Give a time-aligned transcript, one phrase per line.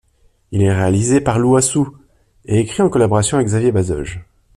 [0.49, 1.95] Il est réalisé par Lou Assous,
[2.45, 4.25] et écrit en collaboration avec Xavier Bazoge.